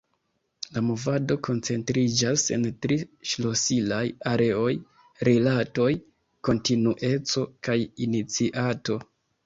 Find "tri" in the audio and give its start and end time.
2.87-2.97